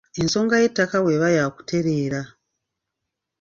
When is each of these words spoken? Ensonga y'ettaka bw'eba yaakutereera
Ensonga 0.21 0.55
y'ettaka 0.61 0.97
bw'eba 1.03 1.27
yaakutereera 1.37 2.21